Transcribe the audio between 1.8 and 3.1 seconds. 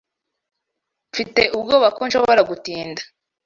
ko nshobora gutinda.